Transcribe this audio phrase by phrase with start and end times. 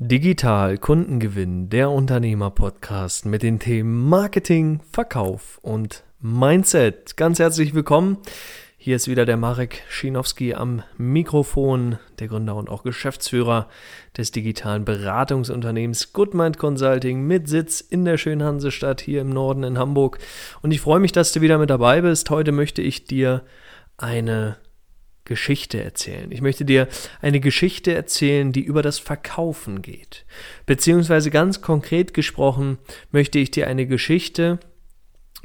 [0.00, 7.16] Digital Kundengewinn, der Unternehmer-Podcast mit den Themen Marketing, Verkauf und Mindset.
[7.16, 8.18] Ganz herzlich willkommen.
[8.76, 13.68] Hier ist wieder der Marek Schinowski am Mikrofon, der Gründer und auch Geschäftsführer
[14.16, 19.78] des digitalen Beratungsunternehmens Goodmind Consulting mit Sitz in der schönen Hansestadt hier im Norden in
[19.78, 20.18] Hamburg.
[20.60, 22.30] Und ich freue mich, dass du wieder mit dabei bist.
[22.30, 23.44] Heute möchte ich dir
[23.96, 24.56] eine
[25.24, 26.30] Geschichte erzählen.
[26.30, 26.88] Ich möchte dir
[27.22, 30.26] eine Geschichte erzählen, die über das Verkaufen geht.
[30.66, 32.78] Beziehungsweise ganz konkret gesprochen
[33.10, 34.58] möchte ich dir eine Geschichte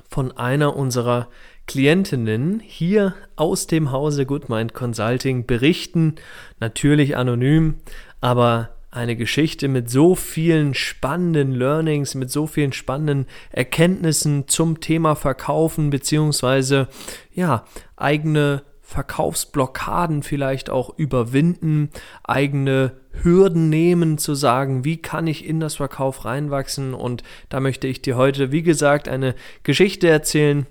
[0.09, 1.29] von einer unserer
[1.67, 6.15] Klientinnen hier aus dem Hause Goodmind Consulting berichten.
[6.59, 7.75] Natürlich anonym,
[8.21, 15.15] aber eine Geschichte mit so vielen spannenden Learnings, mit so vielen spannenden Erkenntnissen zum Thema
[15.15, 16.87] Verkaufen, beziehungsweise
[17.31, 17.65] ja,
[17.95, 21.91] eigene Verkaufsblockaden vielleicht auch überwinden,
[22.23, 26.95] eigene Hürden nehmen, zu sagen, wie kann ich in das Verkauf reinwachsen.
[26.95, 30.65] Und da möchte ich dir heute, wie gesagt, eine Geschichte erzählen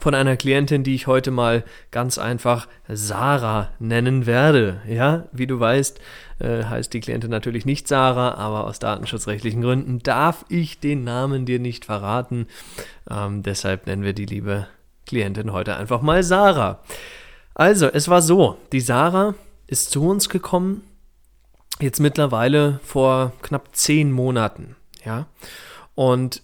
[0.00, 4.82] von einer Klientin, die ich heute mal ganz einfach Sarah nennen werde.
[4.88, 6.00] Ja, wie du weißt,
[6.40, 11.46] äh, heißt die Klientin natürlich nicht Sarah, aber aus datenschutzrechtlichen Gründen darf ich den Namen
[11.46, 12.48] dir nicht verraten.
[13.08, 14.66] Ähm, deshalb nennen wir die liebe
[15.06, 16.80] Klientin heute einfach mal Sarah.
[17.58, 19.34] Also, es war so, die Sarah
[19.66, 20.84] ist zu uns gekommen,
[21.80, 25.26] jetzt mittlerweile vor knapp zehn Monaten, ja.
[25.96, 26.42] Und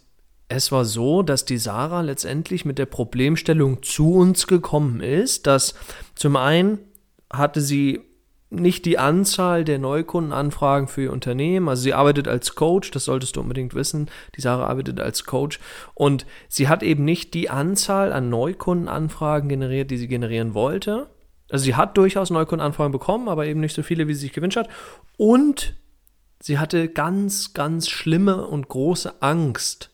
[0.49, 5.75] es war so, dass die Sarah letztendlich mit der Problemstellung zu uns gekommen ist, dass
[6.17, 6.81] zum einen
[7.33, 8.03] hatte sie
[8.57, 11.69] nicht die Anzahl der Neukundenanfragen für ihr Unternehmen.
[11.69, 14.11] Also sie arbeitet als Coach, das solltest du unbedingt wissen.
[14.37, 15.59] Die Sarah arbeitet als Coach
[15.95, 21.09] und sie hat eben nicht die Anzahl an Neukundenanfragen generiert, die sie generieren wollte.
[21.51, 24.57] Also sie hat durchaus Neukundenanfragen bekommen, aber eben nicht so viele, wie sie sich gewünscht
[24.57, 24.69] hat.
[25.17, 25.77] Und
[26.41, 29.91] sie hatte ganz, ganz schlimme und große Angst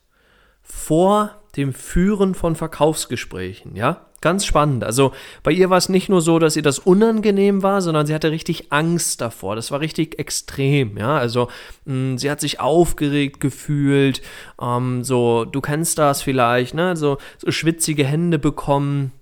[0.62, 4.06] vor dem Führen von Verkaufsgesprächen, ja?
[4.22, 4.84] Ganz spannend.
[4.84, 5.12] Also
[5.42, 8.30] bei ihr war es nicht nur so, dass ihr das unangenehm war, sondern sie hatte
[8.30, 9.56] richtig Angst davor.
[9.56, 11.16] Das war richtig extrem, ja.
[11.16, 11.48] Also
[11.86, 14.20] mh, hm, sie hat sich aufgeregt gefühlt.
[14.60, 16.96] Ähm, so, du kennst das vielleicht, ne?
[16.96, 19.12] So, so schwitzige Hände bekommen.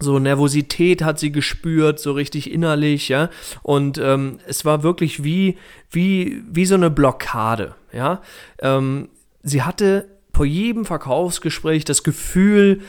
[0.00, 3.30] So Nervosität hat sie gespürt, so richtig innerlich, ja.
[3.62, 5.56] Und ähm, es war wirklich wie,
[5.92, 8.20] wie, wie so eine Blockade, ja.
[8.58, 9.08] Ähm,
[9.44, 12.80] sie hatte vor jedem Verkaufsgespräch das Gefühl,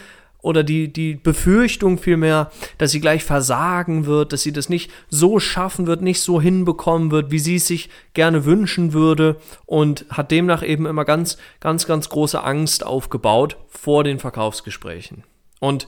[0.44, 5.40] oder die, die Befürchtung vielmehr, dass sie gleich versagen wird, dass sie das nicht so
[5.40, 10.32] schaffen wird, nicht so hinbekommen wird, wie sie es sich gerne wünschen würde und hat
[10.32, 15.24] demnach eben immer ganz, ganz, ganz große Angst aufgebaut vor den Verkaufsgesprächen.
[15.62, 15.88] Und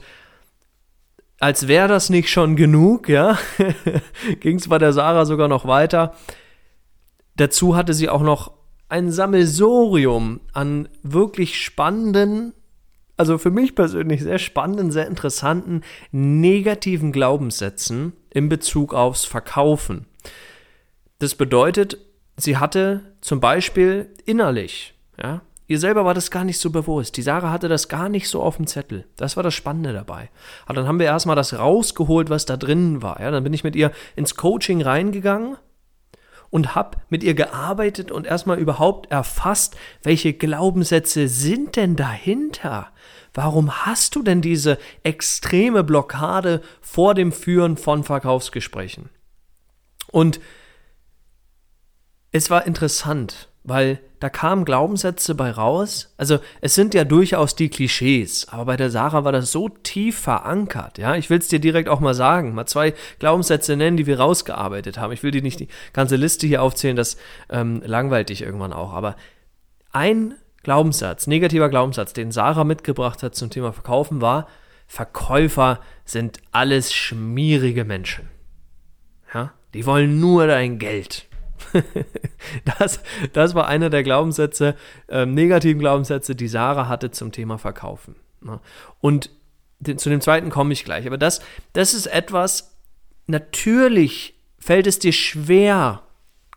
[1.38, 3.38] als wäre das nicht schon genug, ja,
[4.40, 6.14] ging es bei der Sarah sogar noch weiter.
[7.36, 8.52] Dazu hatte sie auch noch
[8.88, 12.52] ein Sammelsorium an wirklich spannenden
[13.16, 15.82] also für mich persönlich sehr spannenden, sehr interessanten
[16.12, 20.06] negativen Glaubenssätzen in Bezug aufs Verkaufen.
[21.18, 21.98] Das bedeutet,
[22.36, 27.16] sie hatte zum Beispiel innerlich, ja, ihr selber war das gar nicht so bewusst.
[27.16, 29.06] Die Sarah hatte das gar nicht so auf dem Zettel.
[29.16, 30.28] Das war das Spannende dabei.
[30.66, 33.20] Aber dann haben wir erstmal das rausgeholt, was da drin war.
[33.20, 35.56] Ja, dann bin ich mit ihr ins Coaching reingegangen
[36.56, 42.88] und habe mit ihr gearbeitet und erstmal überhaupt erfasst, welche Glaubenssätze sind denn dahinter?
[43.34, 49.10] Warum hast du denn diese extreme Blockade vor dem Führen von Verkaufsgesprächen?
[50.10, 50.40] Und
[52.32, 56.14] es war interessant, weil da kamen Glaubenssätze bei raus.
[56.16, 60.18] Also es sind ja durchaus die Klischees, aber bei der Sarah war das so tief
[60.18, 60.98] verankert.
[60.98, 64.18] Ja, ich will es dir direkt auch mal sagen, mal zwei Glaubenssätze nennen, die wir
[64.18, 65.12] rausgearbeitet haben.
[65.12, 67.18] Ich will dir nicht die ganze Liste hier aufzählen, das
[67.50, 68.92] ähm, langweilt dich irgendwann auch.
[68.92, 69.16] Aber
[69.92, 74.48] ein Glaubenssatz, negativer Glaubenssatz, den Sarah mitgebracht hat zum Thema Verkaufen, war:
[74.86, 78.28] Verkäufer sind alles schmierige Menschen.
[79.34, 81.26] Ja, die wollen nur dein Geld.
[82.78, 83.00] das,
[83.32, 84.74] das war einer der Glaubenssätze,
[85.08, 88.16] äh, negativen Glaubenssätze, die Sarah hatte zum Thema Verkaufen.
[88.40, 88.60] Ne?
[89.00, 89.30] Und
[89.78, 91.06] den, zu dem zweiten komme ich gleich.
[91.06, 91.40] Aber das,
[91.72, 92.76] das ist etwas,
[93.26, 96.02] natürlich fällt es dir schwer,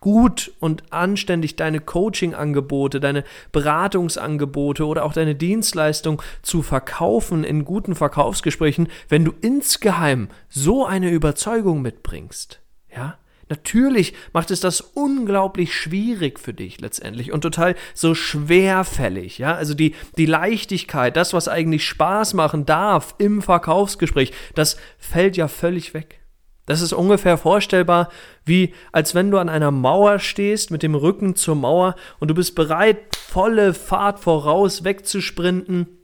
[0.00, 7.94] gut und anständig deine Coaching-Angebote, deine Beratungsangebote oder auch deine Dienstleistung zu verkaufen in guten
[7.94, 12.60] Verkaufsgesprächen, wenn du insgeheim so eine Überzeugung mitbringst.
[12.94, 13.18] Ja?
[13.50, 19.54] Natürlich macht es das unglaublich schwierig für dich letztendlich und total so schwerfällig, ja?
[19.56, 25.48] Also die, die Leichtigkeit, das, was eigentlich Spaß machen darf im Verkaufsgespräch, das fällt ja
[25.48, 26.20] völlig weg.
[26.66, 28.10] Das ist ungefähr vorstellbar,
[28.44, 32.34] wie als wenn du an einer Mauer stehst mit dem Rücken zur Mauer und du
[32.34, 35.99] bist bereit, volle Fahrt voraus wegzusprinten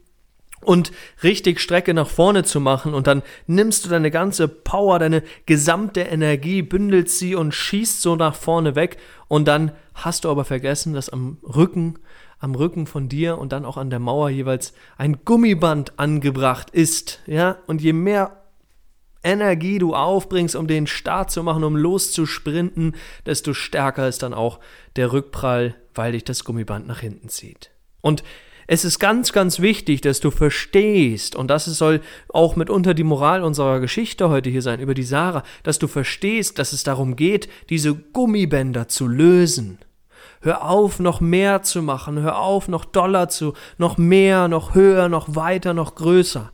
[0.61, 0.91] und
[1.23, 6.01] richtig Strecke nach vorne zu machen und dann nimmst du deine ganze Power, deine gesamte
[6.01, 10.93] Energie, bündelst sie und schießt so nach vorne weg und dann hast du aber vergessen,
[10.93, 11.99] dass am Rücken,
[12.39, 17.21] am Rücken von dir und dann auch an der Mauer jeweils ein Gummiband angebracht ist,
[17.25, 17.57] ja?
[17.67, 18.43] Und je mehr
[19.23, 22.95] Energie du aufbringst, um den Start zu machen, um loszusprinten,
[23.25, 24.59] desto stärker ist dann auch
[24.95, 27.71] der Rückprall, weil dich das Gummiband nach hinten zieht.
[28.01, 28.23] Und
[28.67, 33.41] es ist ganz, ganz wichtig, dass du verstehst, und das soll auch mitunter die Moral
[33.43, 37.47] unserer Geschichte heute hier sein, über die Sarah, dass du verstehst, dass es darum geht,
[37.69, 39.79] diese Gummibänder zu lösen.
[40.41, 45.07] Hör auf, noch mehr zu machen, hör auf, noch doller zu, noch mehr, noch höher,
[45.07, 46.51] noch weiter, noch größer.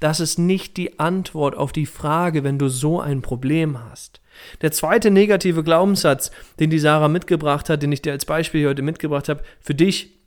[0.00, 4.22] Das ist nicht die Antwort auf die Frage, wenn du so ein Problem hast.
[4.62, 8.80] Der zweite negative Glaubenssatz, den die Sarah mitgebracht hat, den ich dir als Beispiel heute
[8.80, 10.19] mitgebracht habe, für dich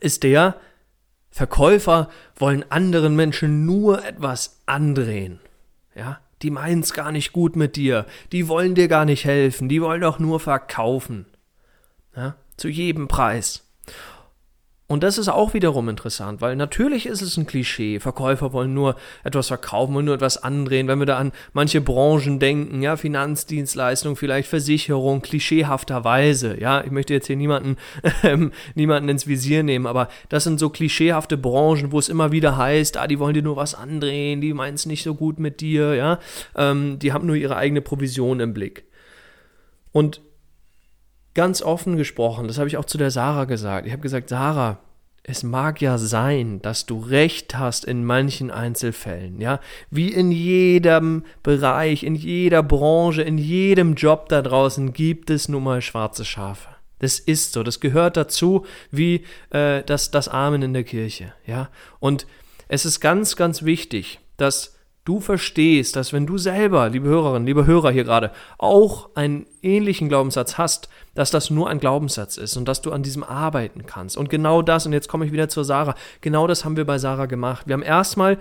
[0.00, 0.56] ist der,
[1.30, 5.38] Verkäufer wollen anderen Menschen nur etwas andrehen.
[5.94, 6.50] Ja, die
[6.80, 10.18] es gar nicht gut mit dir, die wollen dir gar nicht helfen, die wollen doch
[10.18, 11.26] nur verkaufen.
[12.16, 13.66] Ja, zu jedem Preis.
[14.90, 18.00] Und das ist auch wiederum interessant, weil natürlich ist es ein Klischee.
[18.00, 20.88] Verkäufer wollen nur etwas verkaufen und nur etwas andrehen.
[20.88, 26.60] Wenn wir da an manche Branchen denken, ja, Finanzdienstleistung, vielleicht Versicherung, klischeehafterweise.
[26.60, 27.76] Ja, ich möchte jetzt hier niemanden,
[28.24, 32.56] ähm, niemanden ins Visier nehmen, aber das sind so klischeehafte Branchen, wo es immer wieder
[32.56, 35.60] heißt, ah, die wollen dir nur was andrehen, die meinen es nicht so gut mit
[35.60, 36.18] dir, ja,
[36.56, 38.86] ähm, die haben nur ihre eigene Provision im Blick.
[39.92, 40.20] Und
[41.34, 43.86] ganz offen gesprochen, das habe ich auch zu der Sarah gesagt.
[43.86, 44.78] Ich habe gesagt, Sarah,
[45.22, 49.60] es mag ja sein, dass du recht hast in manchen Einzelfällen, ja,
[49.90, 55.64] wie in jedem Bereich, in jeder Branche, in jedem Job da draußen gibt es nun
[55.64, 56.68] mal schwarze Schafe.
[56.98, 61.70] Das ist so, das gehört dazu, wie äh, das, das Amen in der Kirche, ja.
[61.98, 62.26] Und
[62.68, 64.76] es ist ganz, ganz wichtig, dass
[65.10, 70.08] du verstehst, dass wenn du selber, liebe Hörerinnen, liebe Hörer hier gerade, auch einen ähnlichen
[70.08, 74.16] Glaubenssatz hast, dass das nur ein Glaubenssatz ist und dass du an diesem arbeiten kannst.
[74.16, 76.98] Und genau das, und jetzt komme ich wieder zur Sarah, genau das haben wir bei
[76.98, 77.66] Sarah gemacht.
[77.66, 78.38] Wir haben erstmal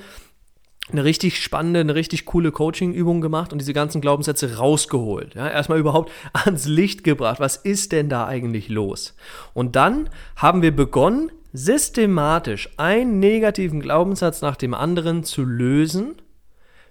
[0.92, 5.34] eine richtig spannende, eine richtig coole Coaching-Übung gemacht und diese ganzen Glaubenssätze rausgeholt.
[5.34, 7.40] Ja, erstmal überhaupt ans Licht gebracht.
[7.40, 9.16] Was ist denn da eigentlich los?
[9.56, 16.14] Und dann haben wir begonnen, systematisch einen negativen Glaubenssatz nach dem anderen zu lösen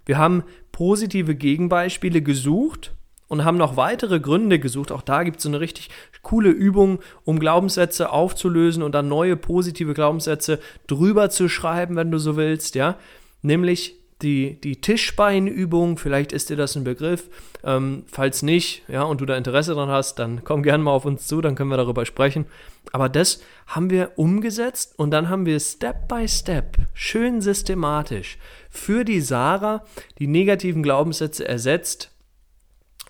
[0.08, 2.94] wir haben positive Gegenbeispiele gesucht
[3.28, 4.90] und haben noch weitere Gründe gesucht.
[4.90, 5.90] Auch da gibt es so eine richtig
[6.22, 12.16] coole Übung, um Glaubenssätze aufzulösen und dann neue positive Glaubenssätze drüber zu schreiben, wenn du
[12.16, 12.96] so willst, ja.
[13.42, 17.28] Nämlich die, die Tischbeinübung, vielleicht ist dir das ein Begriff.
[17.62, 21.04] Ähm, falls nicht, ja, und du da Interesse dran hast, dann komm gerne mal auf
[21.04, 22.46] uns zu, dann können wir darüber sprechen.
[22.92, 28.38] Aber das haben wir umgesetzt und dann haben wir Step by Step, schön systematisch,
[28.70, 29.84] für die Sarah
[30.18, 32.10] die negativen Glaubenssätze ersetzt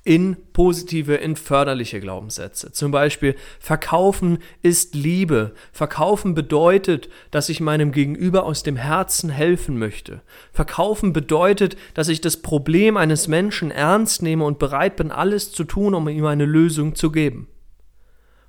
[0.05, 2.73] in positive, in förderliche Glaubenssätze.
[2.73, 5.55] Zum Beispiel, verkaufen ist Liebe.
[5.73, 10.23] Verkaufen bedeutet, dass ich meinem Gegenüber aus dem Herzen helfen möchte.
[10.53, 15.65] Verkaufen bedeutet, dass ich das Problem eines Menschen ernst nehme und bereit bin, alles zu
[15.65, 17.49] tun, um ihm eine Lösung zu geben.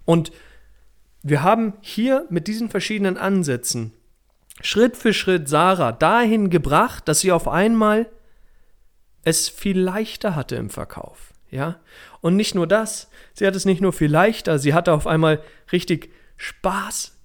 [0.05, 0.31] Und
[1.21, 3.93] wir haben hier mit diesen verschiedenen Ansätzen
[4.61, 8.09] Schritt für Schritt Sarah dahin gebracht, dass sie auf einmal
[9.23, 11.33] es viel leichter hatte im Verkauf.
[11.51, 11.77] Ja?
[12.21, 15.41] Und nicht nur das, sie hat es nicht nur viel leichter, sie hatte auf einmal
[15.71, 17.17] richtig Spaß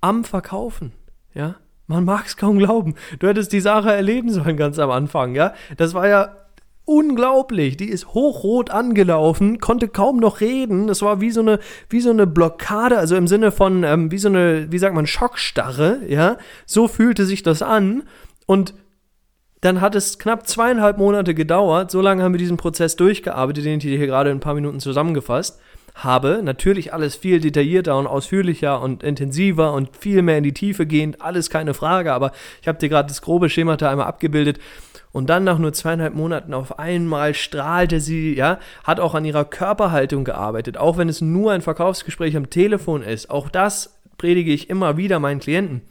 [0.00, 0.92] am Verkaufen.
[1.34, 1.56] Ja?
[1.86, 2.94] Man mag es kaum glauben.
[3.18, 5.54] Du hättest die Sache erleben sollen ganz am Anfang, ja?
[5.76, 6.36] Das war ja
[6.84, 7.76] unglaublich.
[7.76, 10.86] Die ist hochrot angelaufen, konnte kaum noch reden.
[10.86, 14.18] Das war wie so eine, wie so eine Blockade, also im Sinne von, ähm, wie
[14.18, 16.36] so eine, wie sagt man, Schockstarre, ja?
[16.64, 18.04] So fühlte sich das an.
[18.46, 18.74] Und
[19.60, 21.90] dann hat es knapp zweieinhalb Monate gedauert.
[21.90, 24.80] So lange haben wir diesen Prozess durchgearbeitet, den ich hier gerade in ein paar Minuten
[24.80, 25.60] zusammengefasst
[25.94, 26.40] habe.
[26.42, 31.20] Natürlich alles viel detaillierter und ausführlicher und intensiver und viel mehr in die Tiefe gehend.
[31.20, 34.58] Alles keine Frage, aber ich habe dir gerade das grobe Schemata einmal abgebildet.
[35.12, 39.44] Und dann nach nur zweieinhalb Monaten auf einmal strahlte sie, ja, hat auch an ihrer
[39.44, 43.28] Körperhaltung gearbeitet, auch wenn es nur ein Verkaufsgespräch am Telefon ist.
[43.28, 45.82] Auch das predige ich immer wieder meinen Klienten.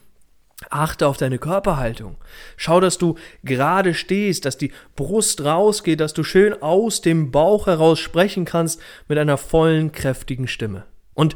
[0.69, 2.17] Achte auf deine Körperhaltung.
[2.57, 7.67] Schau, dass du gerade stehst, dass die Brust rausgeht, dass du schön aus dem Bauch
[7.67, 10.85] heraus sprechen kannst mit einer vollen, kräftigen Stimme.
[11.13, 11.35] Und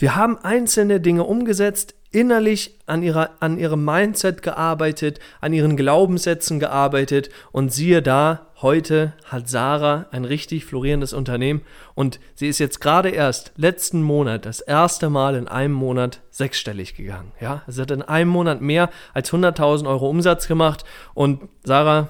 [0.00, 6.60] Wir haben einzelne Dinge umgesetzt, innerlich an, ihrer, an ihrem Mindset gearbeitet, an ihren Glaubenssätzen
[6.60, 7.30] gearbeitet.
[7.50, 11.62] Und siehe da, heute hat Sarah ein richtig florierendes Unternehmen.
[11.96, 16.94] Und sie ist jetzt gerade erst letzten Monat das erste Mal in einem Monat sechsstellig
[16.94, 17.32] gegangen.
[17.40, 20.84] Ja, sie hat in einem Monat mehr als 100.000 Euro Umsatz gemacht.
[21.12, 22.08] Und Sarah,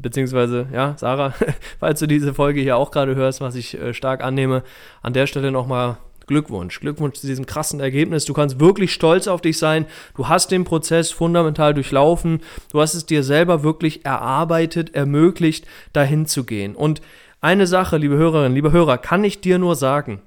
[0.00, 1.32] beziehungsweise, ja, Sarah,
[1.78, 4.64] falls du diese Folge hier auch gerade hörst, was ich äh, stark annehme,
[5.00, 6.78] an der Stelle nochmal Glückwunsch.
[6.78, 8.24] Glückwunsch zu diesem krassen Ergebnis.
[8.24, 9.86] Du kannst wirklich stolz auf dich sein.
[10.16, 12.40] Du hast den Prozess fundamental durchlaufen.
[12.70, 16.76] Du hast es dir selber wirklich erarbeitet, ermöglicht, dahin zu gehen.
[16.76, 17.02] Und
[17.40, 20.22] eine Sache, liebe Hörerinnen, liebe Hörer, kann ich dir nur sagen.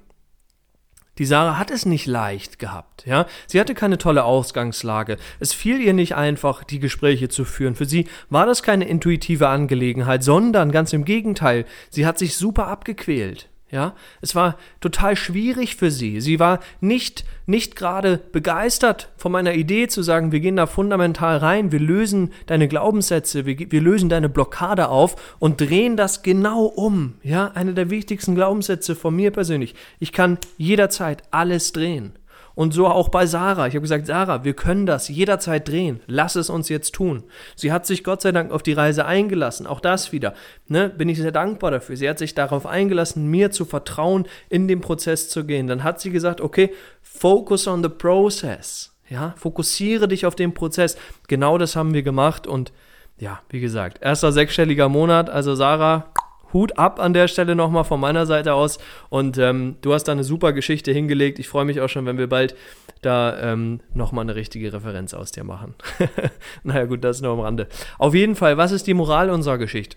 [1.18, 3.26] Die Sarah hat es nicht leicht gehabt, ja.
[3.46, 5.18] Sie hatte keine tolle Ausgangslage.
[5.40, 7.74] Es fiel ihr nicht einfach, die Gespräche zu führen.
[7.74, 11.66] Für sie war das keine intuitive Angelegenheit, sondern ganz im Gegenteil.
[11.90, 13.50] Sie hat sich super abgequält.
[13.72, 16.20] Ja, es war total schwierig für sie.
[16.20, 21.38] Sie war nicht, nicht gerade begeistert von meiner Idee zu sagen, wir gehen da fundamental
[21.38, 26.66] rein, wir lösen deine Glaubenssätze, wir, wir lösen deine Blockade auf und drehen das genau
[26.66, 27.14] um.
[27.22, 29.74] Ja, eine der wichtigsten Glaubenssätze von mir persönlich.
[30.00, 32.12] Ich kann jederzeit alles drehen.
[32.54, 33.66] Und so auch bei Sarah.
[33.66, 36.00] Ich habe gesagt, Sarah, wir können das jederzeit drehen.
[36.06, 37.24] Lass es uns jetzt tun.
[37.56, 39.66] Sie hat sich Gott sei Dank auf die Reise eingelassen.
[39.66, 40.34] Auch das wieder.
[40.68, 41.96] Ne, bin ich sehr dankbar dafür.
[41.96, 45.66] Sie hat sich darauf eingelassen, mir zu vertrauen, in den Prozess zu gehen.
[45.66, 48.94] Dann hat sie gesagt, okay, focus on the process.
[49.08, 50.96] Ja, fokussiere dich auf den Prozess.
[51.28, 52.72] Genau das haben wir gemacht und
[53.18, 55.28] ja, wie gesagt, erster sechsstelliger Monat.
[55.28, 56.12] Also Sarah,
[56.52, 58.78] Hut ab an der Stelle nochmal von meiner Seite aus.
[59.08, 61.38] Und ähm, du hast da eine super Geschichte hingelegt.
[61.38, 62.54] Ich freue mich auch schon, wenn wir bald
[63.00, 65.74] da ähm, nochmal eine richtige Referenz aus dir machen.
[66.62, 67.68] naja, gut, das ist nur am Rande.
[67.98, 69.96] Auf jeden Fall, was ist die Moral unserer Geschichte?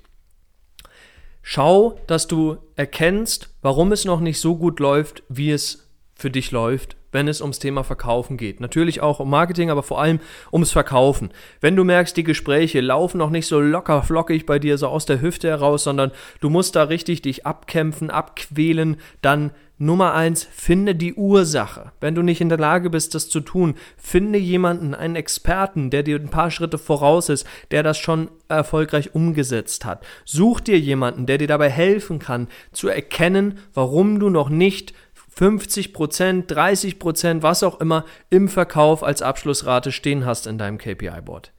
[1.42, 6.52] Schau, dass du erkennst, warum es noch nicht so gut läuft, wie es für dich
[6.52, 8.60] läuft wenn es ums Thema Verkaufen geht.
[8.60, 10.20] Natürlich auch um Marketing, aber vor allem
[10.52, 11.30] ums Verkaufen.
[11.62, 15.06] Wenn du merkst, die Gespräche laufen noch nicht so locker flockig bei dir, so aus
[15.06, 20.96] der Hüfte heraus, sondern du musst da richtig dich abkämpfen, abquälen, dann Nummer eins, finde
[20.96, 21.92] die Ursache.
[22.00, 26.02] Wenn du nicht in der Lage bist, das zu tun, finde jemanden, einen Experten, der
[26.02, 30.06] dir ein paar Schritte voraus ist, der das schon erfolgreich umgesetzt hat.
[30.24, 34.94] Such dir jemanden, der dir dabei helfen kann, zu erkennen, warum du noch nicht
[35.38, 40.78] 50 Prozent, 30 Prozent, was auch immer im Verkauf als Abschlussrate stehen hast in deinem
[40.78, 41.52] KPI-Board.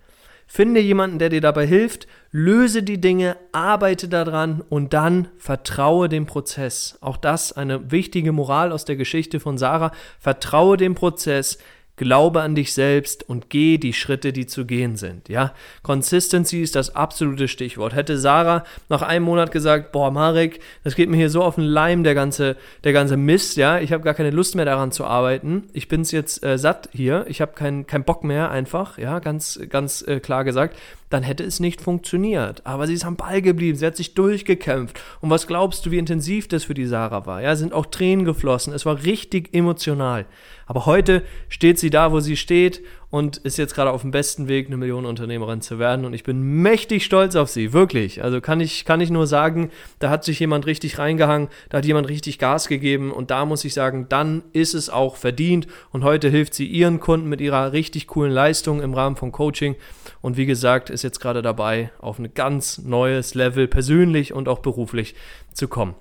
[0.47, 6.25] Finde jemanden, der dir dabei hilft, löse die Dinge, arbeite daran und dann vertraue dem
[6.25, 6.97] Prozess.
[7.01, 9.91] Auch das eine wichtige Moral aus der Geschichte von Sarah.
[10.21, 11.59] Vertraue dem Prozess,
[11.97, 15.29] Glaube an dich selbst und geh die Schritte, die zu gehen sind.
[15.31, 17.95] Ja, Consistency ist das absolute Stichwort.
[17.95, 21.65] Hätte Sarah nach einem Monat gesagt, boah, Marek, das geht mir hier so auf den
[21.65, 25.07] Leim, der ganze, der ganze Mist, ja, ich habe gar keine Lust mehr daran zu
[25.07, 25.65] arbeiten.
[25.73, 29.59] Ich bin's jetzt äh, satt hier, ich habe keinen kein Bock mehr einfach, ja, ganz,
[29.71, 30.77] ganz äh, klar gesagt
[31.09, 32.67] dann hätte es nicht funktioniert.
[32.67, 35.01] Aber sie ist am Ball geblieben, sie hat sich durchgekämpft.
[35.21, 37.43] Und was glaubst du, wie intensiv das für die Sarah war?
[37.43, 38.73] Ja, sind auch Tränen geflossen.
[38.73, 40.27] Es war richtig emotional.
[40.67, 44.49] Aber heute steht sie da, wo sie steht und ist jetzt gerade auf dem besten
[44.49, 46.05] Weg, eine Millionenunternehmerin zu werden.
[46.05, 48.25] Und ich bin mächtig stolz auf sie, wirklich.
[48.25, 49.71] Also kann ich, kann ich nur sagen,
[50.01, 53.13] da hat sich jemand richtig reingehangen, da hat jemand richtig Gas gegeben.
[53.13, 55.69] Und da muss ich sagen, dann ist es auch verdient.
[55.93, 59.77] Und heute hilft sie ihren Kunden mit ihrer richtig coolen Leistung im Rahmen von Coaching.
[60.21, 64.61] Und wie gesagt, ist jetzt gerade dabei, auf ein ganz neues Level persönlich und auch
[64.61, 65.15] beruflich
[65.53, 65.95] zu kommen.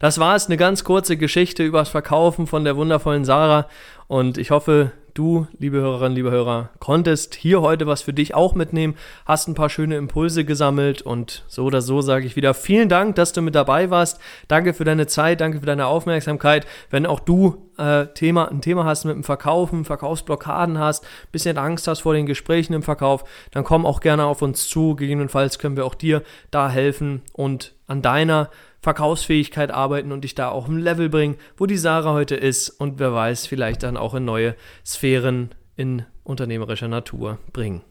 [0.00, 3.68] Das war es, eine ganz kurze Geschichte übers Verkaufen von der wundervollen Sarah
[4.08, 8.54] und ich hoffe, du, liebe Hörerinnen, liebe Hörer, konntest hier heute was für dich auch
[8.54, 8.94] mitnehmen,
[9.26, 13.14] hast ein paar schöne Impulse gesammelt und so oder so sage ich wieder vielen Dank,
[13.16, 14.20] dass du mit dabei warst.
[14.48, 16.66] Danke für deine Zeit, danke für deine Aufmerksamkeit.
[16.90, 21.86] Wenn auch du äh, Thema, ein Thema hast mit dem Verkaufen, Verkaufsblockaden hast, bisschen Angst
[21.88, 24.96] hast vor den Gesprächen im Verkauf, dann komm auch gerne auf uns zu.
[24.96, 28.50] Gegebenenfalls können wir auch dir da helfen und an deiner
[28.80, 32.98] Verkaufsfähigkeit arbeiten und dich da auch im Level bringen, wo die Sarah heute ist und
[33.00, 34.54] wer weiß, vielleicht dann auch in neue
[34.98, 37.82] Sphären in unternehmerischer Natur bringen.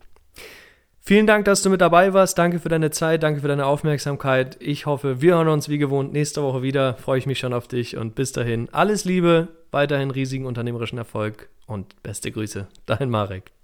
[0.99, 2.37] Vielen Dank, dass du mit dabei warst.
[2.37, 4.57] Danke für deine Zeit, danke für deine Aufmerksamkeit.
[4.59, 6.95] Ich hoffe, wir hören uns wie gewohnt nächste Woche wieder.
[6.95, 11.47] Freue ich mich schon auf dich und bis dahin alles Liebe, weiterhin riesigen unternehmerischen Erfolg
[11.65, 12.67] und beste Grüße.
[12.85, 13.56] Dein Marek.